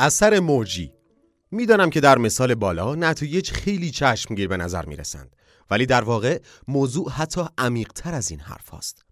اثر 0.00 0.40
موجی 0.40 0.92
می‌دانم 1.50 1.90
که 1.90 2.00
در 2.00 2.18
مثال 2.18 2.54
بالا 2.54 2.94
نتایج 2.94 3.50
خیلی 3.50 3.90
چشمگیر 3.90 4.48
به 4.48 4.56
نظر 4.56 4.84
می 4.84 4.96
رسند 4.96 5.36
ولی 5.70 5.86
در 5.86 6.04
واقع 6.04 6.40
موضوع 6.68 7.10
حتی 7.10 7.40
عمیقتر 7.58 8.14
از 8.14 8.30
این 8.30 8.40
حرف 8.40 8.74
هست. 8.74 9.04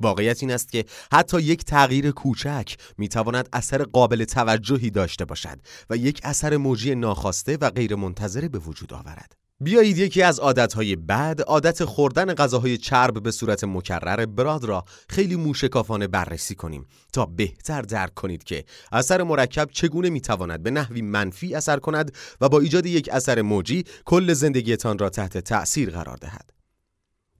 واقعیت 0.00 0.42
این 0.42 0.52
است 0.52 0.72
که 0.72 0.84
حتی 1.12 1.40
یک 1.40 1.64
تغییر 1.64 2.10
کوچک 2.10 2.76
می 2.98 3.08
تواند 3.08 3.48
اثر 3.52 3.82
قابل 3.82 4.24
توجهی 4.24 4.90
داشته 4.90 5.24
باشد 5.24 5.58
و 5.90 5.96
یک 5.96 6.20
اثر 6.24 6.56
موجی 6.56 6.94
ناخواسته 6.94 7.58
و 7.60 7.70
غیر 7.70 7.94
منتظره 7.94 8.48
به 8.48 8.58
وجود 8.58 8.92
آورد. 8.92 9.36
بیایید 9.60 9.98
یکی 9.98 10.22
از 10.22 10.38
عادتهای 10.38 10.96
بد 10.96 11.40
عادت 11.46 11.84
خوردن 11.84 12.34
غذاهای 12.34 12.78
چرب 12.78 13.22
به 13.22 13.30
صورت 13.30 13.64
مکرر 13.64 14.26
براد 14.26 14.64
را 14.64 14.84
خیلی 15.08 15.36
موشکافانه 15.36 16.06
بررسی 16.06 16.54
کنیم 16.54 16.86
تا 17.12 17.26
بهتر 17.26 17.82
درک 17.82 18.14
کنید 18.14 18.44
که 18.44 18.64
اثر 18.92 19.22
مرکب 19.22 19.68
چگونه 19.72 20.10
می‌تواند 20.10 20.62
به 20.62 20.70
نحوی 20.70 21.02
منفی 21.02 21.54
اثر 21.54 21.78
کند 21.78 22.12
و 22.40 22.48
با 22.48 22.60
ایجاد 22.60 22.86
یک 22.86 23.08
اثر 23.12 23.42
موجی 23.42 23.84
کل 24.04 24.32
زندگیتان 24.32 24.98
را 24.98 25.10
تحت 25.10 25.38
تأثیر 25.38 25.90
قرار 25.90 26.16
دهد. 26.16 26.50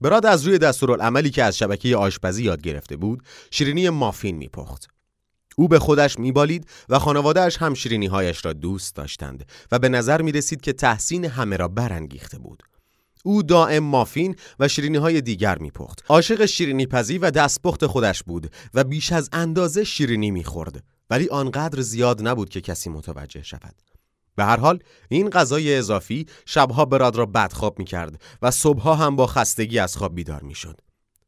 براد 0.01 0.25
از 0.25 0.43
روی 0.43 0.57
دستورالعملی 0.57 1.29
که 1.29 1.43
از 1.43 1.57
شبکه 1.57 1.97
آشپزی 1.97 2.43
یاد 2.43 2.61
گرفته 2.61 2.95
بود 2.95 3.23
شیرینی 3.51 3.89
مافین 3.89 4.37
میپخت. 4.37 4.96
او 5.59 5.67
به 5.67 5.79
خودش 5.79 6.19
میبالید 6.19 6.67
و 6.89 6.99
خانوادهش 6.99 7.57
هم 7.57 7.73
شیرینی 7.73 8.05
هایش 8.05 8.45
را 8.45 8.53
دوست 8.53 8.95
داشتند 8.95 9.45
و 9.71 9.79
به 9.79 9.89
نظر 9.89 10.21
می 10.21 10.31
رسید 10.31 10.61
که 10.61 10.73
تحسین 10.73 11.25
همه 11.25 11.57
را 11.57 11.67
برانگیخته 11.67 12.39
بود. 12.39 12.63
او 13.23 13.43
دائم 13.43 13.83
مافین 13.83 14.35
و 14.59 14.67
شیرینی 14.67 14.97
های 14.97 15.21
دیگر 15.21 15.57
میپخت. 15.57 16.03
عاشق 16.09 16.45
شیرینی 16.45 16.85
پزی 16.85 17.17
و 17.17 17.31
دستپخت 17.31 17.85
خودش 17.85 18.23
بود 18.23 18.51
و 18.73 18.83
بیش 18.83 19.11
از 19.11 19.29
اندازه 19.33 19.83
شیرینی 19.83 20.31
می‌خورد 20.31 20.83
ولی 21.09 21.29
آنقدر 21.29 21.81
زیاد 21.81 22.27
نبود 22.27 22.49
که 22.49 22.61
کسی 22.61 22.89
متوجه 22.89 23.43
شود. 23.43 23.75
به 24.35 24.45
هر 24.45 24.57
حال 24.57 24.79
این 25.09 25.29
غذای 25.29 25.75
اضافی 25.75 26.25
شبها 26.45 26.85
براد 26.85 27.15
را 27.15 27.25
بدخواب 27.25 27.79
می 27.79 27.85
کرد 27.85 28.21
و 28.41 28.51
صبحها 28.51 28.95
هم 28.95 29.15
با 29.15 29.27
خستگی 29.27 29.79
از 29.79 29.97
خواب 29.97 30.15
بیدار 30.15 30.41
می 30.41 30.55
شد. 30.55 30.81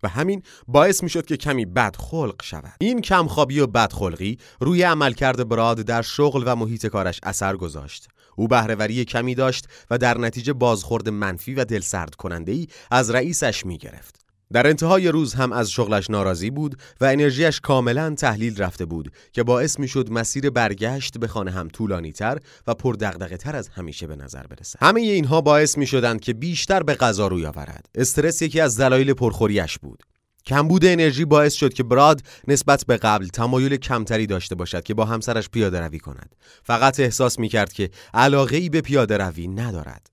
و 0.03 0.07
همین 0.07 0.43
باعث 0.67 1.03
می 1.03 1.09
شد 1.09 1.25
که 1.25 1.37
کمی 1.37 1.65
بدخلق 1.65 2.43
شود. 2.43 2.73
این 2.79 3.01
کمخوابی 3.01 3.59
و 3.59 3.67
بدخلقی 3.67 4.37
روی 4.59 4.83
عملکرد 4.83 5.49
براد 5.49 5.81
در 5.81 6.01
شغل 6.01 6.43
و 6.45 6.55
محیط 6.55 6.87
کارش 6.87 7.19
اثر 7.23 7.55
گذاشت. 7.57 8.07
او 8.35 8.47
بهرهوری 8.47 9.05
کمی 9.05 9.35
داشت 9.35 9.67
و 9.91 9.97
در 9.97 10.17
نتیجه 10.17 10.53
بازخورد 10.53 11.09
منفی 11.09 11.53
و 11.53 11.65
دلسرد 11.65 12.15
کننده 12.15 12.51
ای 12.51 12.67
از 12.91 13.11
رئیسش 13.11 13.65
می 13.65 13.77
گرفت 13.77 14.18
در 14.53 14.67
انتهای 14.67 15.07
روز 15.07 15.33
هم 15.33 15.51
از 15.51 15.71
شغلش 15.71 16.09
ناراضی 16.09 16.49
بود 16.49 16.75
و 17.01 17.05
انرژیش 17.05 17.59
کاملا 17.59 18.15
تحلیل 18.15 18.57
رفته 18.57 18.85
بود 18.85 19.11
که 19.31 19.43
باعث 19.43 19.79
می 19.79 19.87
شد 19.87 20.11
مسیر 20.11 20.49
برگشت 20.49 21.17
به 21.17 21.27
خانه 21.27 21.51
هم 21.51 21.67
طولانی 21.67 22.11
تر 22.11 22.39
و 22.67 22.73
پردغدغه 22.73 23.37
تر 23.37 23.55
از 23.55 23.67
همیشه 23.67 24.07
به 24.07 24.15
نظر 24.15 24.43
برسد. 24.47 24.79
همه 24.81 25.01
اینها 25.01 25.41
باعث 25.41 25.77
می 25.77 25.87
شدند 25.87 26.21
که 26.21 26.33
بیشتر 26.33 26.83
به 26.83 26.95
غذا 26.95 27.27
روی 27.27 27.45
آورد. 27.45 27.85
استرس 27.95 28.41
یکی 28.41 28.59
از 28.59 28.79
دلایل 28.79 29.13
پرخوریش 29.13 29.77
بود. 29.77 30.03
کمبود 30.45 30.85
انرژی 30.85 31.25
باعث 31.25 31.53
شد 31.53 31.73
که 31.73 31.83
براد 31.83 32.21
نسبت 32.47 32.85
به 32.87 32.97
قبل 32.97 33.27
تمایل 33.27 33.75
کمتری 33.75 34.27
داشته 34.27 34.55
باشد 34.55 34.83
که 34.83 34.93
با 34.93 35.05
همسرش 35.05 35.49
پیاده 35.49 35.79
روی 35.79 35.99
کند. 35.99 36.35
فقط 36.63 36.99
احساس 36.99 37.39
می 37.39 37.49
کرد 37.49 37.73
که 37.73 37.89
علاقه 38.13 38.57
ای 38.57 38.69
به 38.69 38.81
پیاده 38.81 39.17
روی 39.17 39.47
ندارد. 39.47 40.08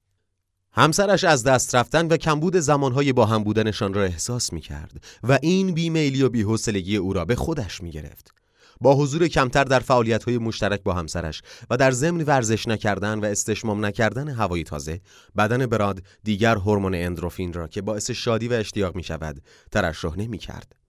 همسرش 0.76 1.24
از 1.24 1.44
دست 1.44 1.74
رفتن 1.74 2.06
و 2.06 2.16
کمبود 2.16 2.56
زمانهای 2.56 3.12
با 3.12 3.26
هم 3.26 3.44
بودنشان 3.44 3.94
را 3.94 4.02
احساس 4.02 4.52
می 4.52 4.60
کرد 4.60 5.04
و 5.22 5.38
این 5.42 5.74
بیمیلی 5.74 6.22
و 6.22 6.28
بیحسلگی 6.28 6.96
او 6.96 7.12
را 7.12 7.24
به 7.24 7.34
خودش 7.36 7.82
می 7.82 7.90
گرفت. 7.90 8.32
با 8.80 8.94
حضور 8.94 9.28
کمتر 9.28 9.64
در 9.64 9.80
فعالیت 9.80 10.24
های 10.24 10.38
مشترک 10.38 10.82
با 10.82 10.92
همسرش 10.92 11.42
و 11.70 11.76
در 11.76 11.90
ضمن 11.90 12.20
ورزش 12.20 12.68
نکردن 12.68 13.18
و 13.18 13.24
استشمام 13.24 13.86
نکردن 13.86 14.28
هوای 14.28 14.64
تازه 14.64 15.00
بدن 15.36 15.66
براد 15.66 16.02
دیگر 16.24 16.54
هورمون 16.54 16.94
اندروفین 16.94 17.52
را 17.52 17.68
که 17.68 17.82
باعث 17.82 18.10
شادی 18.10 18.48
و 18.48 18.52
اشتیاق 18.52 18.96
می 18.96 19.02
شود 19.02 19.42
ترشح 19.70 20.16
نمی 20.16 20.38
کرد. 20.38 20.85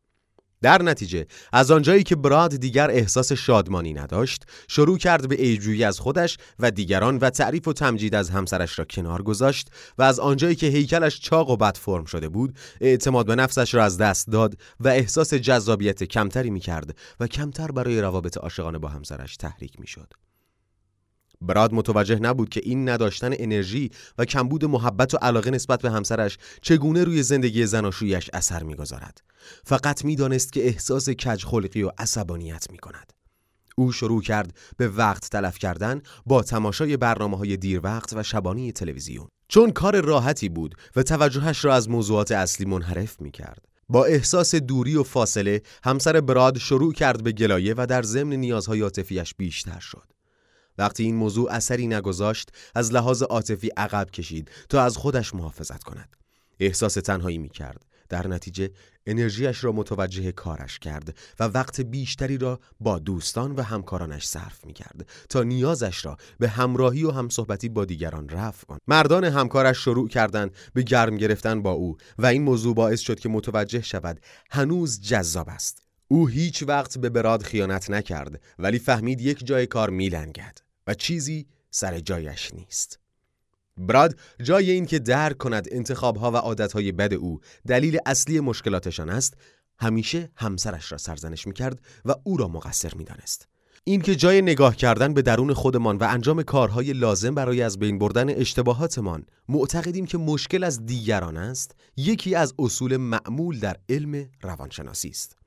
در 0.61 0.81
نتیجه 0.81 1.25
از 1.53 1.71
آنجایی 1.71 2.03
که 2.03 2.15
براد 2.15 2.55
دیگر 2.55 2.91
احساس 2.91 3.31
شادمانی 3.31 3.93
نداشت 3.93 4.43
شروع 4.67 4.97
کرد 4.97 5.29
به 5.29 5.41
ایجویی 5.41 5.83
از 5.83 5.99
خودش 5.99 6.37
و 6.59 6.71
دیگران 6.71 7.17
و 7.17 7.29
تعریف 7.29 7.67
و 7.67 7.73
تمجید 7.73 8.15
از 8.15 8.29
همسرش 8.29 8.79
را 8.79 8.85
کنار 8.85 9.23
گذاشت 9.23 9.69
و 9.97 10.03
از 10.03 10.19
آنجایی 10.19 10.55
که 10.55 10.67
هیکلش 10.67 11.19
چاق 11.19 11.49
و 11.49 11.57
بد 11.57 11.77
فرم 11.77 12.05
شده 12.05 12.29
بود 12.29 12.57
اعتماد 12.81 13.25
به 13.25 13.35
نفسش 13.35 13.73
را 13.73 13.83
از 13.83 13.97
دست 13.97 14.27
داد 14.27 14.57
و 14.79 14.87
احساس 14.87 15.33
جذابیت 15.33 16.03
کمتری 16.03 16.49
می 16.49 16.59
کرد 16.59 16.97
و 17.19 17.27
کمتر 17.27 17.71
برای 17.71 18.01
روابط 18.01 18.37
عاشقانه 18.37 18.77
با 18.77 18.87
همسرش 18.87 19.37
تحریک 19.37 19.79
می 19.79 19.87
شد. 19.87 20.26
براد 21.41 21.73
متوجه 21.73 22.19
نبود 22.19 22.49
که 22.49 22.61
این 22.63 22.89
نداشتن 22.89 23.31
انرژی 23.33 23.91
و 24.17 24.25
کمبود 24.25 24.65
محبت 24.65 25.13
و 25.13 25.17
علاقه 25.17 25.51
نسبت 25.51 25.81
به 25.81 25.91
همسرش 25.91 26.37
چگونه 26.61 27.03
روی 27.03 27.23
زندگی 27.23 27.65
زناشویش 27.65 28.29
اثر 28.33 28.63
می‌گذارد 28.63 29.21
فقط 29.65 30.05
می‌دانست 30.05 30.53
که 30.53 30.65
احساس 30.65 31.09
کجخلقی 31.09 31.83
و 31.83 31.91
عصبانیت 31.97 32.71
می 32.71 32.77
کند. 32.77 33.13
او 33.75 33.91
شروع 33.91 34.21
کرد 34.21 34.57
به 34.77 34.87
وقت 34.87 35.29
تلف 35.29 35.57
کردن 35.57 36.01
با 36.25 36.43
تماشای 36.43 36.97
برنامه 36.97 37.37
های 37.37 37.57
دیر 37.57 37.79
وقت 37.83 38.13
و 38.13 38.23
شبانی 38.23 38.71
تلویزیون 38.71 39.27
چون 39.47 39.71
کار 39.71 40.01
راحتی 40.01 40.49
بود 40.49 40.75
و 40.95 41.03
توجهش 41.03 41.65
را 41.65 41.75
از 41.75 41.89
موضوعات 41.89 42.31
اصلی 42.31 42.65
منحرف 42.65 43.21
می 43.21 43.31
کرد. 43.31 43.65
با 43.89 44.05
احساس 44.05 44.55
دوری 44.55 44.95
و 44.95 45.03
فاصله 45.03 45.61
همسر 45.83 46.21
براد 46.21 46.57
شروع 46.57 46.93
کرد 46.93 47.23
به 47.23 47.31
گلایه 47.31 47.73
و 47.77 47.85
در 47.85 48.03
ضمن 48.03 48.33
نیازهای 48.33 48.81
عاطفیش 48.81 49.33
بیشتر 49.37 49.79
شد. 49.79 50.16
وقتی 50.77 51.03
این 51.03 51.15
موضوع 51.15 51.51
اثری 51.51 51.87
نگذاشت 51.87 52.49
از 52.75 52.93
لحاظ 52.93 53.23
عاطفی 53.23 53.69
عقب 53.77 54.09
کشید 54.11 54.51
تا 54.69 54.83
از 54.83 54.97
خودش 54.97 55.35
محافظت 55.35 55.83
کند 55.83 56.15
احساس 56.59 56.93
تنهایی 56.93 57.37
می 57.37 57.49
کرد 57.49 57.85
در 58.09 58.27
نتیجه 58.27 58.69
انرژیش 59.05 59.63
را 59.63 59.71
متوجه 59.71 60.31
کارش 60.31 60.79
کرد 60.79 61.17
و 61.39 61.43
وقت 61.43 61.81
بیشتری 61.81 62.37
را 62.37 62.59
با 62.79 62.99
دوستان 62.99 63.51
و 63.51 63.61
همکارانش 63.61 64.27
صرف 64.27 64.65
می 64.65 64.73
کرد 64.73 65.09
تا 65.29 65.43
نیازش 65.43 66.05
را 66.05 66.17
به 66.39 66.49
همراهی 66.49 67.03
و 67.03 67.11
همصحبتی 67.11 67.69
با 67.69 67.85
دیگران 67.85 68.29
رفع 68.29 68.65
کند. 68.65 68.79
مردان 68.87 69.23
همکارش 69.23 69.77
شروع 69.77 70.07
کردند 70.07 70.51
به 70.73 70.83
گرم 70.83 71.17
گرفتن 71.17 71.61
با 71.61 71.71
او 71.71 71.97
و 72.17 72.25
این 72.25 72.41
موضوع 72.41 72.75
باعث 72.75 72.99
شد 72.99 73.19
که 73.19 73.29
متوجه 73.29 73.81
شود 73.81 74.19
هنوز 74.51 75.01
جذاب 75.01 75.49
است. 75.49 75.81
او 76.07 76.27
هیچ 76.27 76.63
وقت 76.63 76.97
به 76.97 77.09
براد 77.09 77.43
خیانت 77.43 77.89
نکرد 77.89 78.41
ولی 78.59 78.79
فهمید 78.79 79.21
یک 79.21 79.45
جای 79.45 79.67
کار 79.67 79.89
میلنگد. 79.89 80.66
و 80.87 80.93
چیزی 80.93 81.47
سر 81.71 81.99
جایش 81.99 82.53
نیست. 82.53 82.99
براد 83.77 84.15
جای 84.43 84.71
این 84.71 84.85
که 84.85 84.99
درک 84.99 85.37
کند 85.37 85.67
انتخابها 85.71 86.31
و 86.31 86.35
عادتهای 86.35 86.91
بد 86.91 87.13
او 87.13 87.39
دلیل 87.67 87.99
اصلی 88.05 88.39
مشکلاتشان 88.39 89.09
است 89.09 89.33
همیشه 89.79 90.31
همسرش 90.35 90.91
را 90.91 90.97
سرزنش 90.97 91.47
می‌کرد 91.47 91.81
و 92.05 92.15
او 92.23 92.37
را 92.37 92.47
مقصر 92.47 92.93
می‌دانست. 92.95 93.47
این 93.83 94.01
که 94.01 94.15
جای 94.15 94.41
نگاه 94.41 94.75
کردن 94.75 95.13
به 95.13 95.21
درون 95.21 95.53
خودمان 95.53 95.97
و 95.97 96.07
انجام 96.09 96.43
کارهای 96.43 96.93
لازم 96.93 97.35
برای 97.35 97.61
از 97.61 97.79
بین 97.79 97.99
بردن 97.99 98.29
اشتباهاتمان 98.29 99.25
معتقدیم 99.49 100.05
که 100.05 100.17
مشکل 100.17 100.63
از 100.63 100.85
دیگران 100.85 101.37
است 101.37 101.75
یکی 101.97 102.35
از 102.35 102.53
اصول 102.59 102.97
معمول 102.97 103.59
در 103.59 103.77
علم 103.89 104.29
روانشناسی 104.41 105.09
است. 105.09 105.37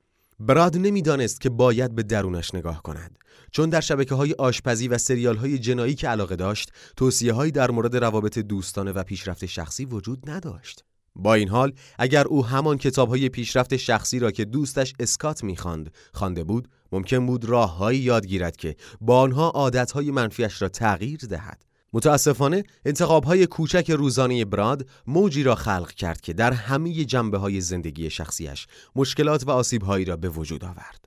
براد 0.41 0.77
نمی‌دانست 0.77 1.41
که 1.41 1.49
باید 1.49 1.95
به 1.95 2.03
درونش 2.03 2.55
نگاه 2.55 2.83
کند. 2.83 3.17
چون 3.51 3.69
در 3.69 3.81
شبکه 3.81 4.15
های 4.15 4.33
آشپزی 4.33 4.87
و 4.87 4.97
سریال 4.97 5.37
های 5.37 5.59
جنایی 5.59 5.95
که 5.95 6.07
علاقه 6.07 6.35
داشت 6.35 6.71
توصیه 6.97 7.33
هایی 7.33 7.51
در 7.51 7.71
مورد 7.71 7.97
روابط 7.97 8.39
دوستانه 8.39 8.91
و 8.91 9.03
پیشرفت 9.03 9.45
شخصی 9.45 9.85
وجود 9.85 10.29
نداشت. 10.29 10.83
با 11.15 11.33
این 11.33 11.49
حال 11.49 11.73
اگر 11.99 12.25
او 12.27 12.45
همان 12.45 12.77
کتاب 12.77 13.09
های 13.09 13.29
پیشرفت 13.29 13.77
شخصی 13.77 14.19
را 14.19 14.31
که 14.31 14.45
دوستش 14.45 14.93
اسکات 14.99 15.43
می‌خواند 15.43 15.93
خوانده 16.13 16.43
بود 16.43 16.67
ممکن 16.91 17.25
بود 17.25 17.45
راههایی 17.45 17.99
یاد 17.99 18.27
گیرد 18.27 18.55
که 18.55 18.75
با 19.01 19.19
آنها 19.19 19.49
عادتهای 19.49 20.11
منفیش 20.11 20.61
را 20.61 20.69
تغییر 20.69 21.19
دهد. 21.29 21.70
متاسفانه 21.93 22.63
انتخاب 22.85 23.23
های 23.23 23.47
کوچک 23.47 23.91
روزانه 23.91 24.45
براد 24.45 24.89
موجی 25.07 25.43
را 25.43 25.55
خلق 25.55 25.91
کرد 25.91 26.21
که 26.21 26.33
در 26.33 26.53
همه 26.53 27.05
جنبه 27.05 27.37
های 27.37 27.61
زندگی 27.61 28.09
شخصیش 28.09 28.67
مشکلات 28.95 29.47
و 29.47 29.51
آسیب 29.51 29.83
هایی 29.83 30.05
را 30.05 30.17
به 30.17 30.29
وجود 30.29 30.65
آورد. 30.65 31.05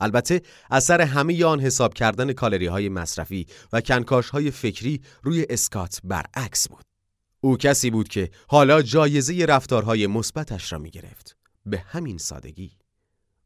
البته 0.00 0.42
اثر 0.70 1.00
همه 1.00 1.44
آن 1.44 1.60
حساب 1.60 1.94
کردن 1.94 2.32
کالری 2.32 2.66
های 2.66 2.88
مصرفی 2.88 3.46
و 3.72 3.80
کنکاش 3.80 4.30
های 4.30 4.50
فکری 4.50 5.00
روی 5.22 5.46
اسکات 5.50 6.00
برعکس 6.04 6.68
بود. 6.68 6.84
او 7.40 7.56
کسی 7.56 7.90
بود 7.90 8.08
که 8.08 8.30
حالا 8.48 8.82
جایزه 8.82 9.44
رفتارهای 9.44 10.06
مثبتش 10.06 10.72
را 10.72 10.78
می 10.78 10.90
گرفت. 10.90 11.36
به 11.66 11.78
همین 11.78 12.18
سادگی. 12.18 12.79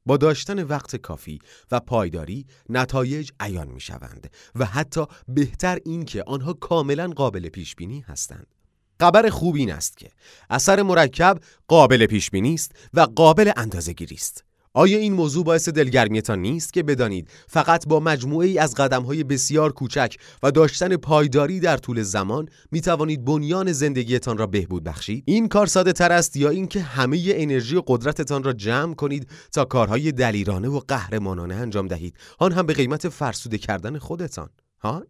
با 0.06 0.16
داشتن 0.16 0.62
وقت 0.62 0.96
کافی 0.96 1.38
و 1.70 1.80
پایداری 1.80 2.46
نتایج 2.68 3.30
عیان 3.40 3.68
می 3.68 3.80
شوند 3.80 4.30
و 4.54 4.64
حتی 4.64 5.06
بهتر 5.28 5.78
این 5.84 6.04
که 6.04 6.22
آنها 6.26 6.52
کاملا 6.52 7.08
قابل 7.08 7.48
پیش 7.48 7.74
بینی 7.74 8.00
هستند. 8.00 8.46
خبر 9.00 9.28
خوب 9.28 9.54
این 9.54 9.72
است 9.72 9.96
که 9.96 10.10
اثر 10.50 10.82
مرکب 10.82 11.38
قابل 11.68 12.06
پیش 12.06 12.30
بینی 12.30 12.54
است 12.54 12.72
و 12.94 13.00
قابل 13.00 13.52
اندازه 13.56 13.94
است. 14.12 14.44
آیا 14.76 14.98
این 14.98 15.12
موضوع 15.12 15.44
باعث 15.44 15.68
دلگرمیتان 15.68 16.38
نیست 16.38 16.72
که 16.72 16.82
بدانید 16.82 17.30
فقط 17.48 17.88
با 17.88 18.00
مجموعه 18.00 18.48
ای 18.48 18.58
از 18.58 18.74
قدمهای 18.74 19.24
بسیار 19.24 19.72
کوچک 19.72 20.16
و 20.42 20.50
داشتن 20.50 20.96
پایداری 20.96 21.60
در 21.60 21.76
طول 21.76 22.02
زمان 22.02 22.48
می 22.70 22.80
توانید 22.80 23.24
بنیان 23.24 23.72
زندگیتان 23.72 24.38
را 24.38 24.46
بهبود 24.46 24.84
بخشید؟ 24.84 25.24
این 25.26 25.48
کار 25.48 25.66
ساده 25.66 25.92
تر 25.92 26.12
است 26.12 26.36
یا 26.36 26.48
اینکه 26.48 26.80
همه 26.80 27.22
انرژی 27.26 27.76
و 27.76 27.82
قدرتتان 27.86 28.44
را 28.44 28.52
جمع 28.52 28.94
کنید 28.94 29.28
تا 29.52 29.64
کارهای 29.64 30.12
دلیرانه 30.12 30.68
و 30.68 30.80
قهرمانانه 30.88 31.54
انجام 31.54 31.88
دهید؟ 31.88 32.16
آن 32.38 32.52
هم 32.52 32.66
به 32.66 32.72
قیمت 32.72 33.08
فرسوده 33.08 33.58
کردن 33.58 33.98
خودتان. 33.98 34.50
ها 34.80 35.04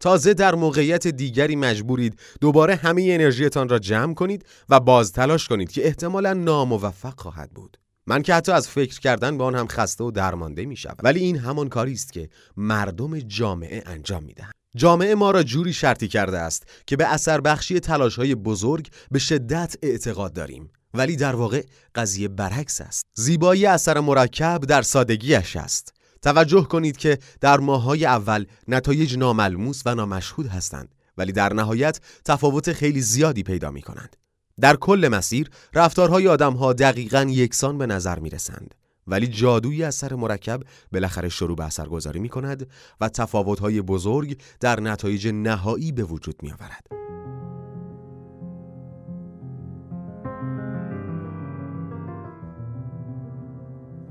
تازه 0.00 0.34
در 0.34 0.54
موقعیت 0.54 1.06
دیگری 1.06 1.56
مجبورید 1.56 2.18
دوباره 2.40 2.74
همه 2.74 3.02
انرژیتان 3.10 3.68
را 3.68 3.78
جمع 3.78 4.14
کنید 4.14 4.46
و 4.68 4.80
باز 4.80 5.12
تلاش 5.12 5.48
کنید 5.48 5.72
که 5.72 5.86
احتمالا 5.86 6.32
ناموفق 6.32 7.20
خواهد 7.20 7.50
بود. 7.50 7.76
من 8.10 8.22
که 8.22 8.34
حتی 8.34 8.52
از 8.52 8.68
فکر 8.68 9.00
کردن 9.00 9.38
به 9.38 9.44
آن 9.44 9.54
هم 9.54 9.66
خسته 9.66 10.04
و 10.04 10.10
درمانده 10.10 10.64
می 10.64 10.76
شود 10.76 11.00
ولی 11.02 11.20
این 11.20 11.38
همان 11.38 11.68
کاری 11.68 11.92
است 11.92 12.12
که 12.12 12.28
مردم 12.56 13.18
جامعه 13.18 13.82
انجام 13.86 14.24
می 14.24 14.34
دهند. 14.34 14.52
جامعه 14.76 15.14
ما 15.14 15.30
را 15.30 15.42
جوری 15.42 15.72
شرطی 15.72 16.08
کرده 16.08 16.38
است 16.38 16.66
که 16.86 16.96
به 16.96 17.12
اثر 17.12 17.40
بخشی 17.40 17.80
تلاش 17.80 18.16
های 18.16 18.34
بزرگ 18.34 18.88
به 19.10 19.18
شدت 19.18 19.76
اعتقاد 19.82 20.32
داریم. 20.32 20.70
ولی 20.94 21.16
در 21.16 21.36
واقع 21.36 21.62
قضیه 21.94 22.28
برعکس 22.28 22.80
است. 22.80 23.04
زیبایی 23.16 23.66
اثر 23.66 24.00
مرکب 24.00 24.60
در 24.60 24.82
سادگیش 24.82 25.56
است. 25.56 25.94
توجه 26.22 26.64
کنید 26.64 26.96
که 26.96 27.18
در 27.40 27.60
ماههای 27.60 28.04
اول 28.06 28.44
نتایج 28.68 29.18
ناملموس 29.18 29.82
و 29.86 29.94
نامشهود 29.94 30.46
هستند 30.46 30.94
ولی 31.18 31.32
در 31.32 31.52
نهایت 31.52 32.00
تفاوت 32.24 32.72
خیلی 32.72 33.00
زیادی 33.00 33.42
پیدا 33.42 33.70
می 33.70 33.82
کنند 33.82 34.16
در 34.60 34.76
کل 34.76 35.08
مسیر 35.12 35.50
رفتارهای 35.74 36.28
آدمها 36.28 36.72
دقیقا 36.72 37.26
یکسان 37.28 37.78
به 37.78 37.86
نظر 37.86 38.18
می 38.18 38.30
رسند. 38.30 38.74
ولی 39.06 39.26
جادوی 39.26 39.84
اثر 39.84 40.14
مرکب 40.14 40.60
بالاخره 40.92 41.28
شروع 41.28 41.56
به 41.56 41.64
اثرگذاری 41.64 42.20
می 42.20 42.28
کند 42.28 42.70
و 43.00 43.08
تفاوتهای 43.08 43.82
بزرگ 43.82 44.40
در 44.60 44.80
نتایج 44.80 45.28
نهایی 45.28 45.92
به 45.92 46.04
وجود 46.04 46.42
می 46.42 46.52
آورد. 46.52 46.86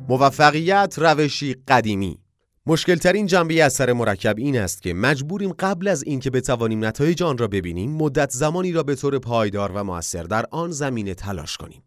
موفقیت 0.10 0.96
روشی 0.98 1.56
قدیمی 1.68 2.20
مشکلترین 2.70 3.26
جنبه 3.26 3.64
اثر 3.64 3.94
مرکب 3.94 4.36
این 4.38 4.60
است 4.60 4.82
که 4.82 4.94
مجبوریم 4.94 5.52
قبل 5.60 5.88
از 5.88 6.04
اینکه 6.04 6.30
بتوانیم 6.30 6.86
نتایج 6.86 7.24
آن 7.24 7.38
را 7.38 7.48
ببینیم 7.48 7.92
مدت 7.92 8.32
زمانی 8.32 8.72
را 8.72 8.84
به 8.84 8.96
طور 8.96 9.20
پایدار 9.20 9.72
و 9.72 9.84
موثر 9.84 10.24
در 10.24 10.46
آن 10.52 10.72
زمینه 10.72 11.14
تلاش 11.14 11.58
کنیم 11.58 11.84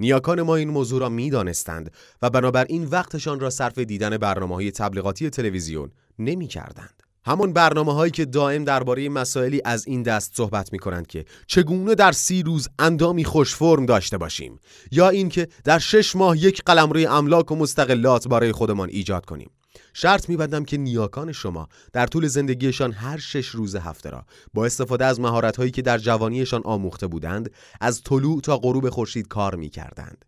نیاکان 0.00 0.42
ما 0.42 0.56
این 0.56 0.70
موضوع 0.70 1.00
را 1.00 1.08
می‌دانستند 1.08 1.90
و 2.22 2.30
بنابراین 2.30 2.84
وقتشان 2.84 3.40
را 3.40 3.50
صرف 3.50 3.78
دیدن 3.78 4.16
برنامه 4.16 4.54
های 4.54 4.70
تبلیغاتی 4.70 5.30
تلویزیون 5.30 5.90
نمی 6.18 6.46
کردند. 6.46 7.02
همون 7.24 7.52
برنامه 7.52 7.94
هایی 7.94 8.12
که 8.12 8.24
دائم 8.24 8.64
درباره 8.64 9.08
مسائلی 9.08 9.62
از 9.64 9.86
این 9.86 10.02
دست 10.02 10.36
صحبت 10.36 10.72
می 10.72 10.78
کنند 10.78 11.06
که 11.06 11.24
چگونه 11.46 11.94
در 11.94 12.12
سی 12.12 12.42
روز 12.42 12.68
اندامی 12.78 13.24
خوش 13.24 13.54
فرم 13.54 13.86
داشته 13.86 14.18
باشیم 14.18 14.60
یا 14.90 15.08
اینکه 15.08 15.48
در 15.64 15.78
شش 15.78 16.16
ماه 16.16 16.38
یک 16.38 16.62
قلمروی 16.66 17.06
املاک 17.06 17.52
و 17.52 17.56
مستقلات 17.56 18.28
برای 18.28 18.52
خودمان 18.52 18.88
ایجاد 18.88 19.24
کنیم 19.26 19.50
شرط 19.94 20.28
میبندم 20.28 20.64
که 20.64 20.76
نیاکان 20.76 21.32
شما 21.32 21.68
در 21.92 22.06
طول 22.06 22.26
زندگیشان 22.26 22.92
هر 22.92 23.18
شش 23.18 23.46
روز 23.46 23.76
هفته 23.76 24.10
را 24.10 24.26
با 24.54 24.66
استفاده 24.66 25.04
از 25.04 25.20
مهارت‌هایی 25.20 25.70
که 25.70 25.82
در 25.82 25.98
جوانیشان 25.98 26.62
آموخته 26.64 27.06
بودند 27.06 27.50
از 27.80 28.02
طلوع 28.02 28.40
تا 28.40 28.58
غروب 28.58 28.90
خورشید 28.90 29.28
کار 29.28 29.54
می‌کردند. 29.54 30.24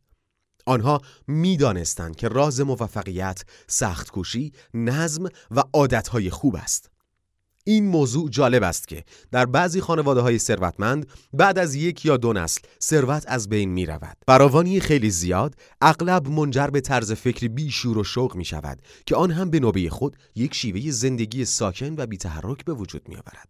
آنها 0.67 1.01
می‌دانستند 1.27 2.17
که 2.17 2.29
راز 2.29 2.61
موفقیت 2.61 3.45
سخت 3.67 4.11
کوشی، 4.11 4.53
نظم 4.75 5.29
و 5.51 5.63
عادتهای 5.73 6.31
خوب 6.31 6.57
است. 6.57 6.91
این 7.69 7.89
موضوع 7.89 8.29
جالب 8.31 8.63
است 8.63 8.89
که 8.89 9.05
در 9.33 9.47
بعضی 9.47 9.81
خانواده 9.81 10.21
های 10.21 10.39
ثروتمند 10.39 11.07
بعد 11.33 11.59
از 11.59 11.75
یک 11.75 12.05
یا 12.05 12.17
دو 12.17 12.33
نسل 12.33 12.61
ثروت 12.83 13.25
از 13.29 13.49
بین 13.49 13.71
می 13.71 13.87
رود. 13.87 14.17
فراوانی 14.27 14.81
خیلی 14.81 15.11
زیاد 15.11 15.55
اغلب 15.81 16.29
منجر 16.29 16.67
به 16.67 16.81
طرز 16.81 17.13
فکری 17.13 17.49
بیشور 17.49 17.99
و 17.99 18.05
شوق 18.05 18.37
می 18.37 18.45
شود 18.45 18.83
که 19.07 19.17
آن 19.17 19.31
هم 19.31 19.51
به 19.51 19.61
نوبه 19.61 19.91
خود 19.91 20.17
یک 20.35 20.55
شیوه 20.55 20.91
زندگی 20.91 21.45
ساکن 21.45 21.95
و 21.99 22.07
بی 22.07 22.17
تحرک 22.17 22.65
به 22.65 22.73
وجود 22.73 23.09
می 23.09 23.15
آورد. 23.15 23.49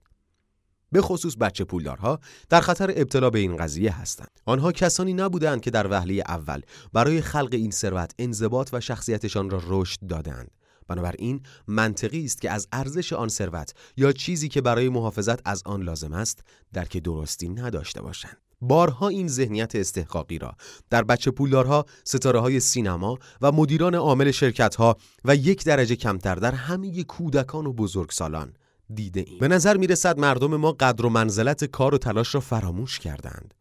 به 0.93 1.03
خصوص 1.03 1.37
بچه 1.41 1.65
پولدارها 1.65 2.21
در 2.49 2.61
خطر 2.61 2.91
ابتلا 2.97 3.31
به 3.31 3.39
این 3.39 3.57
قضیه 3.57 4.01
هستند. 4.01 4.41
آنها 4.45 4.73
کسانی 4.73 5.15
نبودند 5.15 5.61
که 5.61 5.71
در 5.71 5.87
وهله 5.91 6.23
اول 6.29 6.61
برای 6.93 7.21
خلق 7.21 7.49
این 7.53 7.71
ثروت 7.71 8.13
انضباط 8.19 8.71
و 8.73 8.81
شخصیتشان 8.81 9.51
را 9.51 9.63
رشد 9.67 9.99
دادند. 10.09 10.51
بنابراین 10.89 11.41
منطقی 11.67 12.25
است 12.25 12.41
که 12.41 12.51
از 12.51 12.69
ارزش 12.73 13.13
آن 13.13 13.29
ثروت 13.29 13.75
یا 13.97 14.13
چیزی 14.13 14.49
که 14.49 14.61
برای 14.61 14.89
محافظت 14.89 15.49
از 15.49 15.63
آن 15.65 15.83
لازم 15.83 16.13
است 16.13 16.45
درک 16.73 16.97
درستی 16.97 17.49
نداشته 17.49 18.03
باشند 18.03 18.37
بارها 18.61 19.09
این 19.09 19.29
ذهنیت 19.29 19.77
استحقاقی 19.77 20.39
را 20.39 20.57
در 20.91 21.05
بچه 21.05 21.31
پولدارها، 21.31 21.87
ستاره 22.05 22.41
های 22.41 22.61
سینما 22.61 23.19
و 23.41 23.53
مدیران 23.53 23.95
عامل 23.95 24.31
شرکت 24.31 24.75
ها 24.75 24.97
و 25.25 25.37
یک 25.37 25.65
درجه 25.65 25.97
کمتر 25.97 26.35
در 26.35 26.53
همه 26.53 27.05
کودکان 27.05 27.67
و 27.67 27.73
بزرگسالان 27.73 28.53
دیده 28.95 29.25
ایم. 29.27 29.39
به 29.39 29.49
نظر 29.49 29.77
می 29.77 29.87
رسد 29.87 30.19
مردم 30.19 30.57
ما 30.57 30.73
قدر 30.73 31.07
و 31.07 31.09
منزلت 31.09 31.65
کار 31.65 31.95
و 31.95 31.99
تلاش 31.99 32.35
را 32.35 32.41
فراموش 32.41 32.99
کردند. 32.99 33.55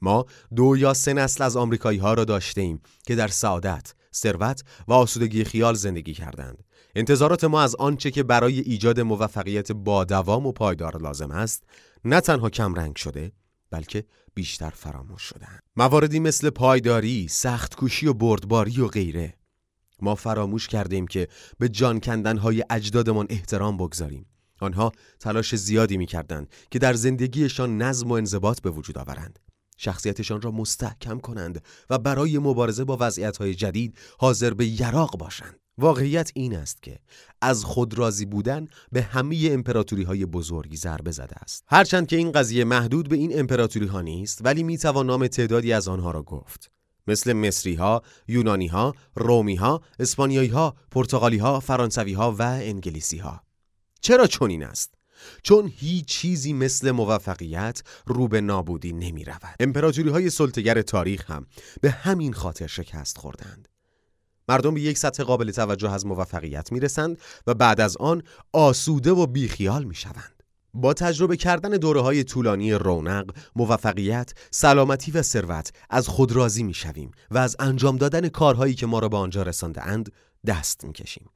ما 0.00 0.26
دو 0.56 0.76
یا 0.76 0.94
سه 0.94 1.12
نسل 1.12 1.44
از 1.44 1.56
آمریکایی 1.56 1.98
ها 1.98 2.14
را 2.14 2.24
داشته 2.24 2.60
ایم 2.60 2.80
که 3.06 3.14
در 3.14 3.28
سعادت، 3.28 3.94
ثروت 4.18 4.62
و 4.88 4.92
آسودگی 4.92 5.44
خیال 5.44 5.74
زندگی 5.74 6.14
کردند. 6.14 6.64
انتظارات 6.94 7.44
ما 7.44 7.62
از 7.62 7.74
آنچه 7.74 8.10
که 8.10 8.22
برای 8.22 8.60
ایجاد 8.60 9.00
موفقیت 9.00 9.72
با 9.72 10.04
دوام 10.04 10.46
و 10.46 10.52
پایدار 10.52 11.02
لازم 11.02 11.30
است 11.30 11.64
نه 12.04 12.20
تنها 12.20 12.50
کم 12.50 12.74
رنگ 12.74 12.96
شده 12.96 13.32
بلکه 13.70 14.04
بیشتر 14.34 14.70
فراموش 14.70 15.22
شدند. 15.22 15.62
مواردی 15.76 16.20
مثل 16.20 16.50
پایداری، 16.50 17.28
سخت 17.28 17.74
کوشی 17.74 18.06
و 18.06 18.12
بردباری 18.12 18.80
و 18.80 18.86
غیره 18.88 19.34
ما 20.02 20.14
فراموش 20.14 20.68
کردیم 20.68 21.06
که 21.06 21.28
به 21.58 21.68
جان 21.68 22.00
کندنهای 22.00 22.64
اجدادمان 22.70 23.26
احترام 23.30 23.76
بگذاریم. 23.76 24.26
آنها 24.60 24.92
تلاش 25.20 25.56
زیادی 25.56 25.96
می 25.96 26.06
کردند 26.06 26.48
که 26.70 26.78
در 26.78 26.92
زندگیشان 26.92 27.82
نظم 27.82 28.08
و 28.08 28.12
انضباط 28.12 28.60
به 28.60 28.70
وجود 28.70 28.98
آورند. 28.98 29.38
شخصیتشان 29.78 30.42
را 30.42 30.50
مستحکم 30.50 31.18
کنند 31.18 31.64
و 31.90 31.98
برای 31.98 32.38
مبارزه 32.38 32.84
با 32.84 32.96
وضعیت‌های 33.00 33.54
جدید 33.54 33.98
حاضر 34.18 34.54
به 34.54 34.66
یراق 34.66 35.18
باشند. 35.18 35.60
واقعیت 35.78 36.30
این 36.34 36.56
است 36.56 36.82
که 36.82 36.98
از 37.40 37.64
خود 37.64 37.98
راضی 37.98 38.26
بودن 38.26 38.68
به 38.92 39.02
همه 39.02 39.48
امپراتوری 39.50 40.02
های 40.02 40.26
بزرگی 40.26 40.76
ضربه 40.76 41.10
زده 41.10 41.36
است. 41.36 41.64
هرچند 41.68 42.06
که 42.06 42.16
این 42.16 42.32
قضیه 42.32 42.64
محدود 42.64 43.08
به 43.08 43.16
این 43.16 43.38
امپراتوری 43.38 43.86
ها 43.86 44.00
نیست 44.00 44.40
ولی 44.44 44.62
می 44.62 44.78
توان 44.78 45.06
نام 45.06 45.26
تعدادی 45.26 45.72
از 45.72 45.88
آنها 45.88 46.10
را 46.10 46.22
گفت. 46.22 46.70
مثل 47.06 47.32
مصری 47.32 47.74
ها، 47.74 48.02
یونانی 48.28 48.66
ها، 48.66 48.94
رومی 49.14 49.54
ها، 49.54 49.82
اسپانیایی 49.98 50.48
ها، 50.48 50.76
پرتغالی 50.90 51.38
ها، 51.38 51.60
فرانسوی 51.60 52.12
ها 52.12 52.32
و 52.32 52.42
انگلیسی 52.42 53.18
ها. 53.18 53.42
چرا 54.00 54.26
چنین 54.26 54.64
است؟ 54.64 54.97
چون 55.42 55.72
هیچ 55.76 56.04
چیزی 56.04 56.52
مثل 56.52 56.90
موفقیت 56.90 57.82
رو 58.06 58.28
به 58.28 58.40
نابودی 58.40 58.92
نمی 58.92 59.24
رود. 59.24 59.56
امپراتوری 59.60 60.10
های 60.10 60.30
سلطگر 60.30 60.82
تاریخ 60.82 61.30
هم 61.30 61.46
به 61.80 61.90
همین 61.90 62.32
خاطر 62.32 62.66
شکست 62.66 63.18
خوردند. 63.18 63.68
مردم 64.48 64.74
به 64.74 64.80
یک 64.80 64.98
سطح 64.98 65.22
قابل 65.22 65.50
توجه 65.50 65.90
از 65.92 66.06
موفقیت 66.06 66.72
می 66.72 66.80
رسند 66.80 67.18
و 67.46 67.54
بعد 67.54 67.80
از 67.80 67.96
آن 67.96 68.22
آسوده 68.52 69.10
و 69.10 69.26
بیخیال 69.26 69.84
می 69.84 69.94
شوند. 69.94 70.42
با 70.74 70.94
تجربه 70.94 71.36
کردن 71.36 71.70
دوره 71.70 72.00
های 72.00 72.24
طولانی 72.24 72.72
رونق، 72.72 73.30
موفقیت، 73.56 74.32
سلامتی 74.50 75.10
و 75.10 75.22
ثروت 75.22 75.72
از 75.90 76.08
خود 76.08 76.32
راضی 76.32 76.62
می 76.62 76.74
شویم 76.74 77.10
و 77.30 77.38
از 77.38 77.56
انجام 77.58 77.96
دادن 77.96 78.28
کارهایی 78.28 78.74
که 78.74 78.86
ما 78.86 78.98
را 78.98 79.08
به 79.08 79.16
آنجا 79.16 79.42
رسانده 79.42 79.82
اند 79.82 80.12
دست 80.46 80.84
می 80.84 80.92
کشیم. 80.92 81.30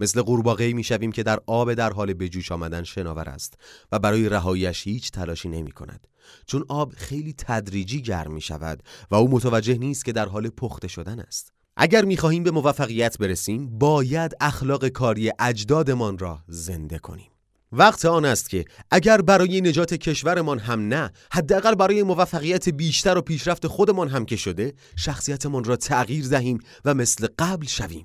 مثل 0.00 0.22
قورباغه‌ای 0.22 0.72
می‌شویم 0.72 1.12
که 1.12 1.22
در 1.22 1.40
آب 1.46 1.74
در 1.74 1.92
حال 1.92 2.14
به 2.14 2.28
جوش 2.28 2.52
آمدن 2.52 2.82
شناور 2.82 3.28
است 3.28 3.54
و 3.92 3.98
برای 3.98 4.28
رهاییش 4.28 4.86
هیچ 4.86 5.10
تلاشی 5.10 5.48
نمی 5.48 5.72
کند 5.72 6.06
چون 6.46 6.64
آب 6.68 6.92
خیلی 6.96 7.34
تدریجی 7.38 8.02
گرم 8.02 8.32
می 8.32 8.40
شود 8.40 8.82
و 9.10 9.14
او 9.14 9.30
متوجه 9.30 9.78
نیست 9.78 10.04
که 10.04 10.12
در 10.12 10.26
حال 10.28 10.48
پخته 10.48 10.88
شدن 10.88 11.20
است. 11.20 11.52
اگر 11.76 12.04
می 12.04 12.16
خواهیم 12.16 12.42
به 12.42 12.50
موفقیت 12.50 13.18
برسیم 13.18 13.78
باید 13.78 14.32
اخلاق 14.40 14.88
کاری 14.88 15.32
اجدادمان 15.38 16.18
را 16.18 16.38
زنده 16.48 16.98
کنیم. 16.98 17.30
وقت 17.72 18.04
آن 18.04 18.24
است 18.24 18.50
که 18.50 18.64
اگر 18.90 19.20
برای 19.20 19.60
نجات 19.60 19.94
کشورمان 19.94 20.58
هم 20.58 20.80
نه 20.80 21.10
حداقل 21.32 21.74
برای 21.74 22.02
موفقیت 22.02 22.68
بیشتر 22.68 23.18
و 23.18 23.22
پیشرفت 23.22 23.66
خودمان 23.66 24.08
هم 24.08 24.24
که 24.24 24.36
شده 24.36 24.72
شخصیتمان 24.96 25.64
را 25.64 25.76
تغییر 25.76 26.28
دهیم 26.28 26.58
و 26.84 26.94
مثل 26.94 27.26
قبل 27.38 27.66
شویم. 27.66 28.04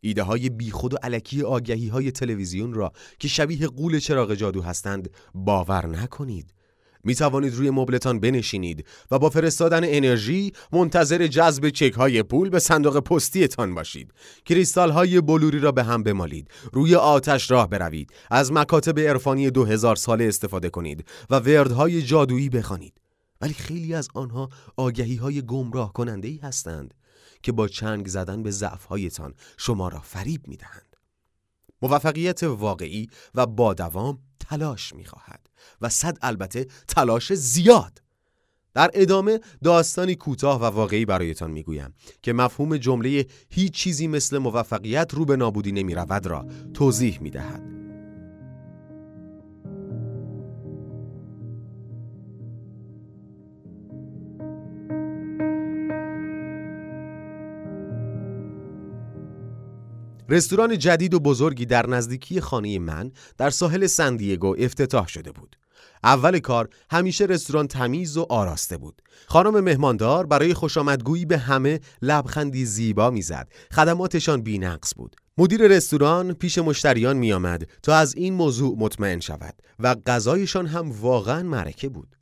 ایده 0.00 0.22
های 0.22 0.48
بیخود 0.48 0.94
و 0.94 0.96
علکی 1.02 1.42
آگهی 1.42 1.88
های 1.88 2.10
تلویزیون 2.10 2.74
را 2.74 2.92
که 3.18 3.28
شبیه 3.28 3.66
قول 3.66 3.98
چراغ 3.98 4.34
جادو 4.34 4.62
هستند 4.62 5.10
باور 5.34 5.86
نکنید 5.86 6.56
می 7.06 7.14
توانید 7.14 7.54
روی 7.54 7.70
مبلتان 7.70 8.20
بنشینید 8.20 8.86
و 9.10 9.18
با 9.18 9.30
فرستادن 9.30 9.80
انرژی 9.84 10.52
منتظر 10.72 11.26
جذب 11.26 11.68
چک 11.68 11.92
های 11.92 12.22
پول 12.22 12.48
به 12.48 12.58
صندوق 12.58 13.00
پستیتان 13.00 13.74
باشید. 13.74 14.12
کریستال 14.44 14.90
های 14.90 15.20
بلوری 15.20 15.58
را 15.58 15.72
به 15.72 15.84
هم 15.84 16.02
بمالید. 16.02 16.50
روی 16.72 16.94
آتش 16.94 17.50
راه 17.50 17.68
بروید. 17.68 18.10
از 18.30 18.52
مکاتب 18.52 18.98
عرفانی 18.98 19.50
دو 19.50 19.64
هزار 19.64 19.96
ساله 19.96 20.24
استفاده 20.24 20.70
کنید 20.70 21.04
و 21.30 21.38
وردهای 21.38 22.02
جادویی 22.02 22.48
بخوانید. 22.48 22.94
ولی 23.40 23.54
خیلی 23.54 23.94
از 23.94 24.08
آنها 24.14 24.48
آگهی 24.76 25.16
های 25.16 25.42
گمراه 25.42 25.92
کننده 25.92 26.28
ای 26.28 26.40
هستند 26.42 26.94
که 27.46 27.52
با 27.52 27.68
چنگ 27.68 28.08
زدن 28.08 28.42
به 28.42 28.50
ضعف 28.50 28.84
هایتان 28.84 29.34
شما 29.56 29.88
را 29.88 30.00
فریب 30.00 30.48
می 30.48 30.56
دهند. 30.56 30.96
موفقیت 31.82 32.42
واقعی 32.42 33.08
و 33.34 33.46
با 33.46 33.74
دوام 33.74 34.18
تلاش 34.40 34.94
می 34.94 35.04
خواهد 35.04 35.50
و 35.80 35.88
صد 35.88 36.18
البته 36.22 36.66
تلاش 36.88 37.32
زیاد 37.32 38.02
در 38.74 38.90
ادامه 38.94 39.40
داستانی 39.64 40.14
کوتاه 40.14 40.60
و 40.60 40.64
واقعی 40.64 41.04
برایتان 41.04 41.50
می‌گویم 41.50 41.94
که 42.22 42.32
مفهوم 42.32 42.76
جمله 42.76 43.26
هیچ 43.50 43.72
چیزی 43.72 44.06
مثل 44.06 44.38
موفقیت 44.38 45.14
رو 45.14 45.24
به 45.24 45.36
نابودی 45.36 45.72
نمی 45.72 45.94
رود 45.94 46.26
را 46.26 46.46
توضیح 46.74 47.18
می 47.20 47.30
دهد. 47.30 47.85
رستوران 60.28 60.78
جدید 60.78 61.14
و 61.14 61.20
بزرگی 61.20 61.66
در 61.66 61.86
نزدیکی 61.86 62.40
خانه 62.40 62.78
من 62.78 63.12
در 63.38 63.50
ساحل 63.50 63.86
سندیگو 63.86 64.54
افتتاح 64.58 65.06
شده 65.06 65.32
بود. 65.32 65.56
اول 66.04 66.38
کار 66.38 66.68
همیشه 66.90 67.24
رستوران 67.24 67.66
تمیز 67.66 68.16
و 68.16 68.26
آراسته 68.28 68.76
بود. 68.76 69.02
خانم 69.26 69.60
مهماندار 69.60 70.26
برای 70.26 70.54
خوشامدگویی 70.54 71.24
به 71.24 71.38
همه 71.38 71.80
لبخندی 72.02 72.64
زیبا 72.64 73.10
می‌زد. 73.10 73.48
خدماتشان 73.72 74.42
بینقص 74.42 74.92
بود. 74.96 75.16
مدیر 75.38 75.68
رستوران 75.68 76.32
پیش 76.32 76.58
مشتریان 76.58 77.16
میآمد 77.16 77.68
تا 77.82 77.94
از 77.94 78.14
این 78.14 78.34
موضوع 78.34 78.76
مطمئن 78.78 79.20
شود 79.20 79.54
و 79.78 79.94
غذایشان 79.94 80.66
هم 80.66 80.92
واقعا 81.00 81.42
مرکه 81.42 81.88
بود. 81.88 82.15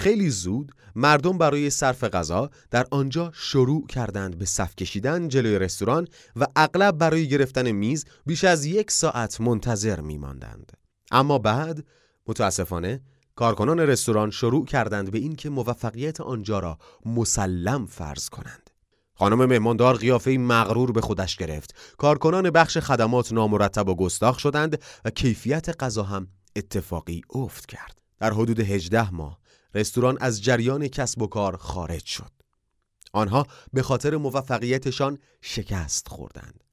خیلی 0.00 0.30
زود 0.30 0.72
مردم 0.94 1.38
برای 1.38 1.70
صرف 1.70 2.04
غذا 2.04 2.50
در 2.70 2.86
آنجا 2.90 3.32
شروع 3.34 3.86
کردند 3.86 4.38
به 4.38 4.44
صف 4.44 4.76
کشیدن 4.76 5.28
جلوی 5.28 5.58
رستوران 5.58 6.08
و 6.36 6.46
اغلب 6.56 6.98
برای 6.98 7.28
گرفتن 7.28 7.70
میز 7.70 8.04
بیش 8.26 8.44
از 8.44 8.64
یک 8.64 8.90
ساعت 8.90 9.40
منتظر 9.40 10.00
می 10.00 10.18
ماندند. 10.18 10.72
اما 11.10 11.38
بعد 11.38 11.84
متاسفانه 12.26 13.00
کارکنان 13.34 13.80
رستوران 13.80 14.30
شروع 14.30 14.64
کردند 14.64 15.10
به 15.10 15.18
اینکه 15.18 15.50
موفقیت 15.50 16.20
آنجا 16.20 16.58
را 16.58 16.78
مسلم 17.06 17.86
فرض 17.86 18.28
کنند. 18.28 18.70
خانم 19.14 19.44
مهماندار 19.44 19.96
قیافه 19.96 20.30
مغرور 20.30 20.92
به 20.92 21.00
خودش 21.00 21.36
گرفت. 21.36 21.74
کارکنان 21.98 22.50
بخش 22.50 22.78
خدمات 22.78 23.32
نامرتب 23.32 23.88
و 23.88 23.94
گستاخ 23.94 24.38
شدند 24.38 24.82
و 25.04 25.10
کیفیت 25.10 25.82
غذا 25.82 26.02
هم 26.02 26.28
اتفاقی 26.56 27.22
افت 27.34 27.66
کرد. 27.66 28.00
در 28.20 28.32
حدود 28.32 28.60
18 28.60 29.14
ماه 29.14 29.40
رستوران 29.74 30.18
از 30.20 30.42
جریان 30.42 30.88
کسب 30.88 31.22
و 31.22 31.26
کار 31.26 31.56
خارج 31.56 32.04
شد. 32.04 32.30
آنها 33.12 33.46
به 33.72 33.82
خاطر 33.82 34.16
موفقیتشان 34.16 35.18
شکست 35.40 36.08
خوردند. 36.08 36.64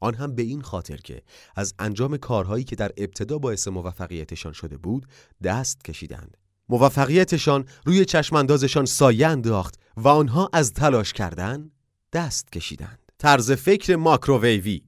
آن 0.00 0.14
هم 0.14 0.34
به 0.34 0.42
این 0.42 0.62
خاطر 0.62 0.96
که 0.96 1.22
از 1.56 1.74
انجام 1.78 2.16
کارهایی 2.16 2.64
که 2.64 2.76
در 2.76 2.92
ابتدا 2.96 3.38
باعث 3.38 3.68
موفقیتشان 3.68 4.52
شده 4.52 4.76
بود 4.76 5.06
دست 5.42 5.84
کشیدند. 5.84 6.36
موفقیتشان 6.68 7.64
روی 7.84 8.04
چشماندازشان 8.04 8.84
سایه 8.84 9.28
انداخت 9.28 9.74
و 9.96 10.08
آنها 10.08 10.50
از 10.52 10.72
تلاش 10.72 11.12
کردن 11.12 11.70
دست 12.12 12.52
کشیدند. 12.52 12.98
طرز 13.18 13.52
فکر 13.52 13.96
ماکروویوی 13.96 14.82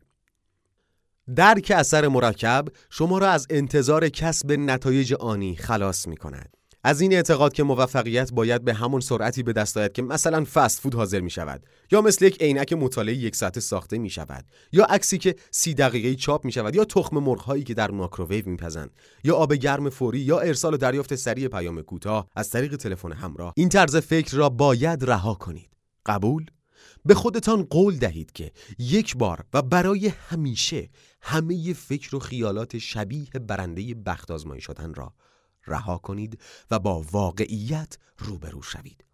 درک 1.36 1.72
اثر 1.76 2.08
مرکب 2.08 2.68
شما 2.90 3.18
را 3.18 3.30
از 3.30 3.46
انتظار 3.50 4.08
کسب 4.08 4.52
نتایج 4.52 5.14
آنی 5.14 5.56
خلاص 5.56 6.08
می 6.08 6.16
کند. 6.16 6.55
از 6.86 7.00
این 7.00 7.12
اعتقاد 7.12 7.52
که 7.52 7.62
موفقیت 7.62 8.32
باید 8.32 8.64
به 8.64 8.74
همون 8.74 9.00
سرعتی 9.00 9.42
به 9.42 9.52
دست 9.52 9.76
آید 9.76 9.92
که 9.92 10.02
مثلا 10.02 10.44
فست 10.54 10.80
فود 10.80 10.94
حاضر 10.94 11.20
می 11.20 11.30
شود 11.30 11.66
یا 11.92 12.02
مثل 12.02 12.24
یک 12.24 12.42
عینک 12.42 12.72
مطالعه 12.72 13.14
یک 13.14 13.36
ساعته 13.36 13.60
ساخته 13.60 13.98
می 13.98 14.10
شود 14.10 14.44
یا 14.72 14.84
عکسی 14.84 15.18
که 15.18 15.36
سی 15.50 15.74
دقیقه 15.74 16.14
چاپ 16.14 16.44
می 16.44 16.52
شود 16.52 16.74
یا 16.74 16.84
تخم 16.84 17.18
مرغ 17.18 17.40
هایی 17.40 17.64
که 17.64 17.74
در 17.74 17.90
ماکروویو 17.90 18.48
میپزند 18.48 18.90
یا 19.24 19.36
آب 19.36 19.54
گرم 19.54 19.90
فوری 19.90 20.18
یا 20.18 20.38
ارسال 20.38 20.74
و 20.74 20.76
دریافت 20.76 21.14
سریع 21.14 21.48
پیام 21.48 21.82
کوتاه 21.82 22.28
از 22.36 22.50
طریق 22.50 22.76
تلفن 22.76 23.12
همراه. 23.12 23.52
این 23.56 23.68
طرز 23.68 23.96
فکر 23.96 24.36
را 24.36 24.48
باید 24.48 25.04
رها 25.04 25.34
کنید. 25.34 25.70
قبول؟ 26.06 26.46
به 27.04 27.14
خودتان 27.14 27.62
قول 27.62 27.96
دهید 27.96 28.32
که 28.32 28.52
یک 28.78 29.16
بار 29.16 29.44
و 29.54 29.62
برای 29.62 30.12
همیشه 30.28 30.88
همه 31.22 31.72
فکر 31.72 32.16
و 32.16 32.18
خیالات 32.18 32.78
شبیه 32.78 33.30
برنده 33.30 33.94
بخت 33.94 34.30
آزمایی 34.30 34.60
شدن 34.60 34.94
را 34.94 35.12
رها 35.66 35.98
کنید 35.98 36.40
و 36.70 36.78
با 36.78 37.04
واقعیت 37.12 37.98
روبرو 38.18 38.62
شوید. 38.62 39.06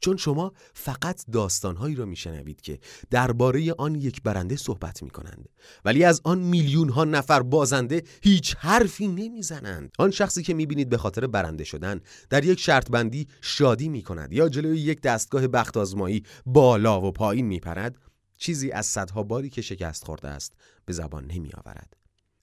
چون 0.00 0.16
شما 0.16 0.52
فقط 0.74 1.24
داستانهایی 1.32 1.94
را 1.94 2.04
میشنوید 2.04 2.60
که 2.60 2.78
درباره 3.10 3.72
آن 3.72 3.94
یک 3.94 4.22
برنده 4.22 4.56
صحبت 4.56 5.02
می 5.02 5.10
کنند 5.10 5.48
ولی 5.84 6.04
از 6.04 6.20
آن 6.24 6.38
میلیون 6.38 6.88
ها 6.88 7.04
نفر 7.04 7.42
بازنده 7.42 8.02
هیچ 8.22 8.56
حرفی 8.56 9.08
نمی‌زنند. 9.08 9.90
آن 9.98 10.10
شخصی 10.10 10.42
که 10.42 10.54
می‌بینید 10.54 10.88
به 10.88 10.98
خاطر 10.98 11.26
برنده 11.26 11.64
شدن 11.64 12.00
در 12.30 12.44
یک 12.44 12.60
شرط 12.60 12.90
بندی 12.90 13.28
شادی 13.40 13.88
می 13.88 14.02
کند 14.02 14.32
یا 14.32 14.48
جلوی 14.48 14.78
یک 14.80 15.00
دستگاه 15.00 15.46
بخت 15.46 15.76
آزمایی 15.76 16.22
بالا 16.46 17.00
و 17.00 17.12
پایین 17.12 17.46
میپرد 17.46 17.98
چیزی 18.36 18.70
از 18.70 18.86
صدها 18.86 19.22
باری 19.22 19.50
که 19.50 19.62
شکست 19.62 20.04
خورده 20.04 20.28
است 20.28 20.52
به 20.84 20.92
زبان 20.92 21.24
نمی 21.24 21.50
آورد 21.52 21.97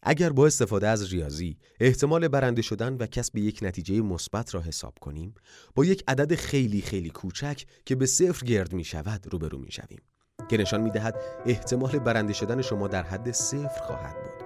اگر 0.08 0.30
با 0.30 0.46
استفاده 0.46 0.88
از 0.88 1.14
ریاضی 1.14 1.58
احتمال 1.80 2.28
برنده 2.28 2.62
شدن 2.62 2.94
و 2.94 3.06
کسب 3.06 3.38
یک 3.38 3.60
نتیجه 3.62 4.02
مثبت 4.02 4.56
را 4.56 4.62
حساب 4.62 4.94
کنیم 5.02 5.34
با 5.76 5.86
یک 5.86 6.04
عدد 6.08 6.36
خیلی 6.36 6.82
خیلی 6.82 7.10
کوچک 7.10 7.66
که 7.86 7.96
به 7.96 8.06
صفر 8.06 8.46
گرد 8.46 8.74
می 8.74 8.84
شود 8.84 9.28
روبرو 9.32 9.58
می 9.58 9.72
شویم. 9.72 10.02
که 10.50 10.58
نشان 10.58 10.82
می 10.82 10.92
دهد 10.92 11.16
احتمال 11.46 12.00
برنده 12.00 12.34
شدن 12.34 12.62
شما 12.62 12.88
در 12.88 13.04
حد 13.04 13.32
صفر 13.32 13.82
خواهد 13.82 14.16
بود. 14.16 14.46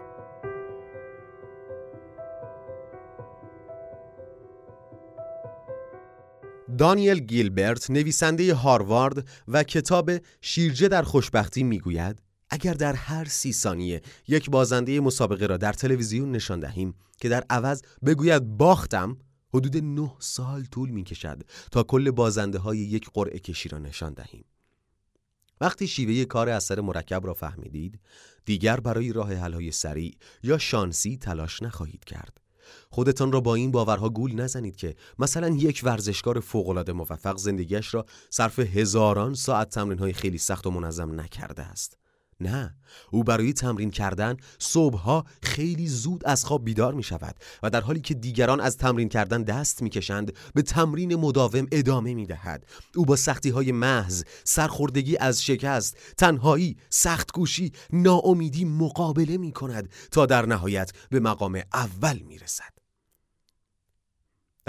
دانیل 6.78 7.20
گیلبرت 7.20 7.90
نویسنده 7.92 8.54
هاروارد 8.54 9.28
و 9.48 9.64
کتاب 9.64 10.12
شیرجه 10.42 10.88
در 10.88 11.04
خوشبختی 11.04 11.64
می‌گوید 11.64 12.29
اگر 12.50 12.74
در 12.74 12.94
هر 12.94 13.26
سی 13.26 13.54
ثانیه 13.54 14.02
یک 14.28 14.50
بازنده 14.50 15.00
مسابقه 15.00 15.46
را 15.46 15.58
در 15.58 15.74
تلویزیون 15.74 16.32
نشان 16.32 16.60
دهیم 16.60 16.94
که 17.18 17.30
در 17.30 17.44
عوض 17.50 17.82
بگوید 18.06 18.44
باختم 18.44 19.18
حدود 19.54 19.78
نه 19.78 20.12
سال 20.20 20.64
طول 20.64 20.90
می 20.90 21.04
کشد 21.04 21.44
تا 21.72 21.84
کل 21.84 22.12
بازنده 22.12 22.60
های 22.60 22.78
یک 22.78 23.10
قرعه 23.14 23.40
کشی 23.40 23.70
را 23.70 23.78
نشان 23.78 24.14
دهیم. 24.14 24.46
وقتی 25.62 25.88
شیوه 25.88 26.26
کار 26.26 26.50
اثر 26.50 26.82
مرکب 26.82 27.26
را 27.26 27.34
فهمیدید 27.34 28.00
دیگر 28.46 28.80
برای 28.80 29.14
راه 29.14 29.34
حل 29.34 29.54
های 29.54 29.72
سریع 29.72 30.18
یا 30.44 30.58
شانسی 30.58 31.18
تلاش 31.18 31.64
نخواهید 31.64 32.04
کرد. 32.04 32.42
خودتان 32.90 33.32
را 33.32 33.42
با 33.42 33.56
این 33.56 33.72
باورها 33.72 34.10
گول 34.10 34.36
نزنید 34.36 34.76
که 34.76 34.96
مثلا 35.20 35.50
یک 35.50 35.82
ورزشکار 35.84 36.40
فوق‌العاده 36.40 36.94
موفق 36.94 37.38
زندگیش 37.38 37.94
را 37.94 38.06
صرف 38.30 38.60
هزاران 38.60 39.34
ساعت 39.34 39.70
تمرین 39.70 40.00
های 40.00 40.14
خیلی 40.14 40.38
سخت 40.38 40.68
و 40.68 40.72
منظم 40.72 41.20
نکرده 41.20 41.64
است. 41.64 41.98
نه 42.42 42.76
او 43.12 43.24
برای 43.24 43.54
تمرین 43.54 43.92
کردن 43.92 44.38
صبحها 44.60 45.26
خیلی 45.44 45.88
زود 45.88 46.26
از 46.26 46.46
خواب 46.46 46.66
بیدار 46.66 46.94
می 46.94 47.04
شود 47.04 47.36
و 47.64 47.70
در 47.70 47.82
حالی 47.82 48.02
که 48.02 48.14
دیگران 48.14 48.60
از 48.60 48.78
تمرین 48.78 49.10
کردن 49.10 49.44
دست 49.44 49.82
می 49.82 49.90
کشند 49.90 50.34
به 50.54 50.62
تمرین 50.62 51.16
مداوم 51.16 51.68
ادامه 51.72 52.14
می 52.14 52.26
دهد 52.26 52.66
او 52.96 53.06
با 53.06 53.16
سختی 53.16 53.50
های 53.50 53.72
محض 53.72 54.24
سرخوردگی 54.44 55.18
از 55.18 55.44
شکست 55.44 55.98
تنهایی 56.18 56.78
سخت 56.90 57.32
گوشی 57.32 57.72
ناامیدی 57.94 58.66
مقابله 58.66 59.38
می 59.38 59.52
کند 59.52 59.90
تا 60.12 60.26
در 60.26 60.46
نهایت 60.46 60.92
به 61.10 61.20
مقام 61.20 61.62
اول 61.74 62.20
می 62.20 62.40
رسد 62.40 62.79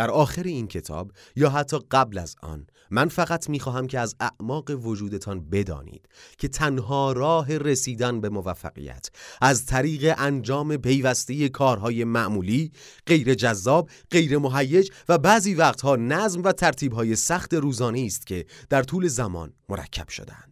در 0.00 0.11
آخر 0.11 0.42
این 0.42 0.69
کتاب 0.69 1.12
یا 1.37 1.50
حتی 1.50 1.78
قبل 1.90 2.19
از 2.19 2.37
آن 2.42 2.66
من 2.90 3.09
فقط 3.09 3.49
می‌خواهم 3.49 3.87
که 3.87 3.99
از 3.99 4.16
اعماق 4.21 4.71
وجودتان 4.71 5.50
بدانید 5.50 6.09
که 6.38 6.49
تنها 6.49 7.12
راه 7.12 7.59
رسیدن 7.59 8.21
به 8.21 8.28
موفقیت 8.28 9.11
از 9.40 9.66
طریق 9.66 10.14
انجام 10.19 10.76
پیوسته 10.76 11.49
کارهای 11.49 12.04
معمولی 12.04 12.73
غیر 13.07 13.35
جذاب 13.35 13.90
غیر 14.11 14.38
مهیج 14.38 14.90
و 15.09 15.19
بعضی 15.19 15.54
وقتها 15.54 15.97
نظم 15.97 16.42
و 16.42 16.52
ترتیبهای 16.52 17.16
سخت 17.16 17.54
روزانه 17.54 18.00
است 18.07 18.26
که 18.26 18.47
در 18.71 18.83
طول 18.83 19.09
زمان 19.09 19.52
مرکب 19.69 20.09
شدند 20.09 20.50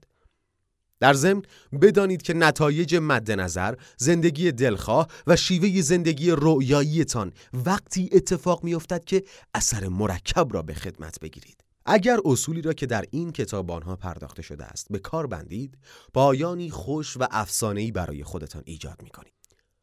در 1.00 1.14
ضمن 1.14 1.42
بدانید 1.82 2.22
که 2.22 2.34
نتایج 2.34 2.94
مد 2.94 3.30
نظر 3.30 3.74
زندگی 3.96 4.52
دلخواه 4.52 5.08
و 5.26 5.36
شیوه 5.36 5.80
زندگی 5.82 6.30
رویاییتان 6.30 7.32
وقتی 7.66 8.10
اتفاق 8.12 8.64
میافتد 8.64 9.04
که 9.04 9.24
اثر 9.54 9.88
مرکب 9.88 10.54
را 10.54 10.62
به 10.62 10.74
خدمت 10.74 11.20
بگیرید 11.20 11.64
اگر 11.90 12.18
اصولی 12.24 12.62
را 12.62 12.72
که 12.72 12.86
در 12.86 13.04
این 13.10 13.32
کتاب 13.32 13.70
آنها 13.70 13.96
پرداخته 13.96 14.42
شده 14.42 14.64
است 14.64 14.86
به 14.90 14.98
کار 14.98 15.26
بندید 15.26 15.78
پایانی 16.14 16.70
خوش 16.70 17.16
و 17.16 17.26
افسانه‌ای 17.30 17.92
برای 17.92 18.24
خودتان 18.24 18.62
ایجاد 18.66 19.02
می 19.02 19.10
کنید. 19.10 19.32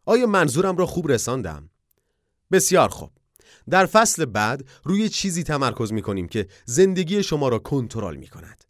آیا 0.06 0.28
منظورم 0.28 0.78
را 0.78 0.86
خوب 0.86 1.08
رساندم؟ 1.08 1.70
بسیار 2.52 2.90
خوب 2.90 3.12
در 3.70 3.86
فصل 3.86 4.26
بعد 4.26 4.66
روی 4.84 5.10
چیزی 5.10 5.44
تمرکز 5.44 5.94
می 5.94 6.02
کنیم 6.02 6.28
که 6.28 6.48
زندگی 6.66 7.24
شما 7.24 7.50
را 7.50 7.60
کنترل 7.60 8.16
می 8.16 8.28
کند 8.28 8.65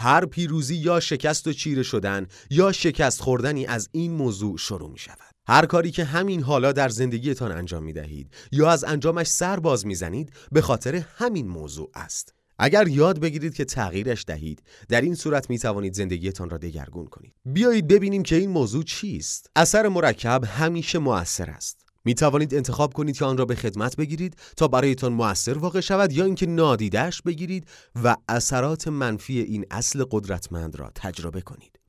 هر 0.00 0.26
پیروزی 0.26 0.76
یا 0.76 1.00
شکست 1.00 1.46
و 1.46 1.52
چیره 1.52 1.82
شدن 1.82 2.26
یا 2.50 2.72
شکست 2.72 3.20
خوردنی 3.20 3.66
از 3.66 3.88
این 3.92 4.12
موضوع 4.12 4.58
شروع 4.58 4.90
می 4.90 4.98
شود 4.98 5.34
هر 5.46 5.66
کاری 5.66 5.90
که 5.90 6.04
همین 6.04 6.42
حالا 6.42 6.72
در 6.72 6.88
زندگیتان 6.88 7.52
انجام 7.52 7.82
می 7.82 7.92
دهید 7.92 8.30
یا 8.52 8.70
از 8.70 8.84
انجامش 8.84 9.26
سر 9.26 9.60
باز 9.60 9.86
می 9.86 9.94
زنید 9.94 10.32
به 10.52 10.60
خاطر 10.60 11.04
همین 11.16 11.48
موضوع 11.48 11.90
است. 11.94 12.34
اگر 12.58 12.88
یاد 12.88 13.20
بگیرید 13.20 13.54
که 13.54 13.64
تغییرش 13.64 14.24
دهید 14.26 14.62
در 14.88 15.00
این 15.00 15.14
صورت 15.14 15.50
می 15.50 15.58
توانید 15.58 15.94
زندگیتان 15.94 16.50
را 16.50 16.58
دگرگون 16.58 17.06
کنید. 17.06 17.34
بیایید 17.44 17.88
ببینیم 17.88 18.22
که 18.22 18.36
این 18.36 18.50
موضوع 18.50 18.84
چیست. 18.84 19.50
اثر 19.56 19.88
مرکب 19.88 20.44
همیشه 20.44 20.98
مؤثر 20.98 21.50
است. 21.50 21.89
می 22.04 22.14
توانید 22.14 22.54
انتخاب 22.54 22.92
کنید 22.92 23.16
که 23.16 23.24
آن 23.24 23.36
را 23.36 23.44
به 23.44 23.54
خدمت 23.54 23.96
بگیرید 23.96 24.36
تا 24.56 24.68
برایتان 24.68 25.12
موثر 25.12 25.58
واقع 25.58 25.80
شود 25.80 26.12
یا 26.12 26.24
اینکه 26.24 26.46
نادیدش 26.46 27.22
بگیرید 27.22 27.68
و 28.04 28.16
اثرات 28.28 28.88
منفی 28.88 29.40
این 29.40 29.66
اصل 29.70 30.04
قدرتمند 30.10 30.76
را 30.76 30.90
تجربه 30.94 31.40
کنید. 31.40 31.80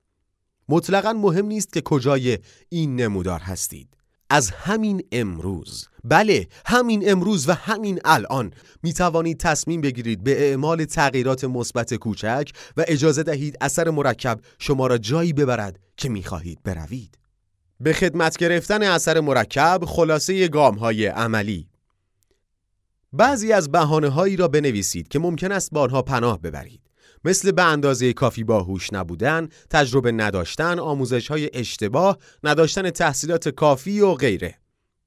مطلقا 0.69 1.13
مهم 1.13 1.45
نیست 1.45 1.73
که 1.73 1.81
کجای 1.81 2.39
این 2.69 2.95
نمودار 2.95 3.39
هستید. 3.39 3.97
از 4.33 4.51
همین 4.51 5.03
امروز 5.11 5.87
بله 6.03 6.47
همین 6.65 7.11
امروز 7.11 7.49
و 7.49 7.53
همین 7.53 7.99
الان 8.05 8.53
می 8.83 8.93
توانید 8.93 9.39
تصمیم 9.39 9.81
بگیرید 9.81 10.23
به 10.23 10.49
اعمال 10.49 10.85
تغییرات 10.85 11.43
مثبت 11.43 11.93
کوچک 11.93 12.51
و 12.77 12.85
اجازه 12.87 13.23
دهید 13.23 13.57
اثر 13.61 13.89
مرکب 13.89 14.39
شما 14.59 14.87
را 14.87 14.97
جایی 14.97 15.33
ببرد 15.33 15.79
که 15.97 16.09
می 16.09 16.23
خواهید 16.23 16.63
بروید. 16.63 17.20
به 17.83 17.93
خدمت 17.93 18.37
گرفتن 18.37 18.83
اثر 18.83 19.19
مرکب 19.19 19.79
خلاصه 19.85 20.47
گام 20.47 20.75
های 20.75 21.05
عملی 21.05 21.67
بعضی 23.13 23.53
از 23.53 23.71
بحانه 23.71 24.09
هایی 24.09 24.35
را 24.35 24.47
بنویسید 24.47 25.07
که 25.07 25.19
ممکن 25.19 25.51
است 25.51 25.71
با 25.71 25.81
آنها 25.81 26.01
پناه 26.01 26.41
ببرید 26.41 26.81
مثل 27.25 27.51
به 27.51 27.63
اندازه 27.63 28.13
کافی 28.13 28.43
باهوش 28.43 28.93
نبودن، 28.93 29.49
تجربه 29.69 30.11
نداشتن، 30.11 30.79
آموزش 30.79 31.27
های 31.27 31.49
اشتباه، 31.53 32.17
نداشتن 32.43 32.89
تحصیلات 32.89 33.49
کافی 33.49 33.99
و 33.99 34.13
غیره. 34.13 34.55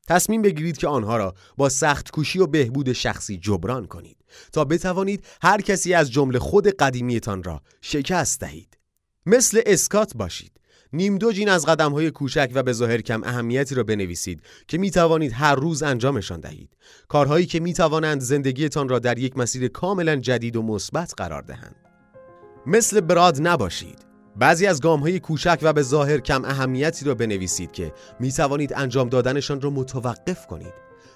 تصمیم 0.09 0.43
بگیرید 0.43 0.77
که 0.77 0.89
آنها 0.89 1.17
را 1.17 1.35
با 1.57 1.69
سخت 1.69 2.11
کوشی 2.11 2.39
و 2.39 2.47
بهبود 2.47 2.93
شخصی 2.93 3.37
جبران 3.37 3.87
کنید 3.87 4.17
تا 4.53 4.65
بتوانید 4.65 5.25
هر 5.43 5.61
کسی 5.61 5.95
از 5.95 6.13
جمله 6.13 6.39
خود 6.39 6.69
قدیمیتان 6.69 7.43
را 7.43 7.63
شکست 7.81 8.41
دهید. 8.41 8.79
مثل 9.27 9.61
اسکات 9.67 10.17
باشید. 10.17 10.54
نیم 10.95 11.19
دو 11.19 11.33
جین 11.33 11.49
از 11.49 11.67
قدم 11.67 11.93
های 11.93 12.11
کوچک 12.11 12.51
و 12.55 12.63
به 12.63 12.73
ظاهر 12.73 13.01
کم 13.01 13.25
اهمیتی 13.25 13.75
را 13.75 13.83
بنویسید 13.83 14.43
که 14.69 14.79
می 14.79 14.91
توانید 14.91 15.33
هر 15.33 15.55
روز 15.55 15.83
انجامشان 15.83 16.41
دهید. 16.41 16.71
کارهایی 17.09 17.47
که 17.47 17.61
می 17.61 17.73
توانند 17.73 18.21
زندگیتان 18.21 18.89
را 18.89 18.99
در 18.99 19.19
یک 19.19 19.37
مسیر 19.37 19.69
کاملا 19.69 20.17
جدید 20.17 20.57
و 20.57 20.63
مثبت 20.63 21.15
قرار 21.17 21.43
دهند. 21.43 21.77
مثل 22.67 23.01
براد 23.01 23.49
نباشید. 23.49 23.99
بعضی 24.37 24.67
از 24.67 24.81
گام 24.81 25.01
های 25.01 25.21
کوچک 25.21 25.59
و 25.63 25.73
به 25.73 25.83
ظاهر 25.83 26.19
کم 26.19 26.45
اهمیتی 26.45 27.05
را 27.05 27.15
بنویسید 27.15 27.73
که 27.73 27.93
می 28.21 28.33
توانید 28.33 28.73
انجام 28.77 29.09
دادنشان 29.09 29.61
را 29.61 29.71
متوقف 29.71 30.47
کنید. 30.47 30.75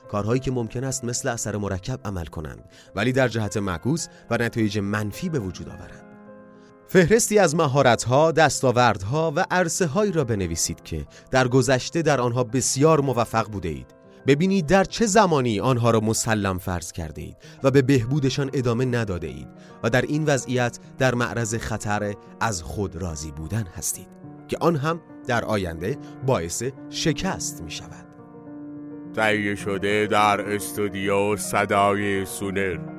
کارهایی 0.08 0.40
که 0.40 0.50
ممکن 0.50 0.84
است 0.84 1.04
مثل 1.04 1.28
اثر 1.28 1.56
مرکب 1.56 2.00
عمل 2.04 2.26
کنند 2.26 2.64
ولی 2.96 3.12
در 3.12 3.28
جهت 3.28 3.56
معکوس 3.56 4.06
و 4.30 4.38
نتایج 4.38 4.78
منفی 4.78 5.28
به 5.28 5.38
وجود 5.38 5.68
آورند. 5.68 6.07
فهرستی 6.90 7.38
از 7.38 7.54
مهارت‌ها، 7.56 8.32
دستاوردها 8.32 9.32
و 9.36 9.44
عرصه 9.50 9.86
هایی 9.86 10.12
را 10.12 10.24
بنویسید 10.24 10.82
که 10.82 11.06
در 11.30 11.48
گذشته 11.48 12.02
در 12.02 12.20
آنها 12.20 12.44
بسیار 12.44 13.00
موفق 13.00 13.50
بوده 13.50 13.68
اید. 13.68 13.94
ببینید 14.26 14.66
در 14.66 14.84
چه 14.84 15.06
زمانی 15.06 15.60
آنها 15.60 15.90
را 15.90 16.00
مسلم 16.00 16.58
فرض 16.58 16.92
کرده 16.92 17.22
اید 17.22 17.36
و 17.62 17.70
به 17.70 17.82
بهبودشان 17.82 18.50
ادامه 18.52 18.84
نداده 18.84 19.26
اید 19.26 19.48
و 19.82 19.90
در 19.90 20.02
این 20.02 20.24
وضعیت 20.24 20.78
در 20.98 21.14
معرض 21.14 21.54
خطر 21.54 22.14
از 22.40 22.62
خود 22.62 22.96
راضی 22.96 23.30
بودن 23.30 23.64
هستید 23.76 24.08
که 24.48 24.56
آن 24.60 24.76
هم 24.76 25.00
در 25.26 25.44
آینده 25.44 25.98
باعث 26.26 26.62
شکست 26.90 27.62
می 27.62 27.70
شود. 27.70 28.06
تهیه 29.14 29.54
شده 29.54 30.06
در 30.10 30.40
استودیو 30.40 31.36
صدای 31.36 32.24
سونر 32.24 32.97